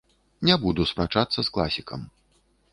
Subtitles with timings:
[0.49, 2.11] Не буду спрачацца з класікам.